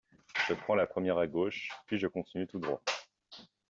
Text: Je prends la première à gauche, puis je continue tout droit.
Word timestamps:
Je 0.47 0.55
prends 0.55 0.73
la 0.73 0.87
première 0.87 1.19
à 1.19 1.27
gauche, 1.27 1.69
puis 1.85 1.99
je 1.99 2.07
continue 2.07 2.47
tout 2.47 2.57
droit. 2.57 2.81